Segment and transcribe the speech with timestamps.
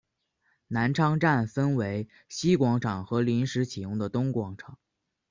[0.69, 4.79] 南昌站分为西广场和临时启用的东广场。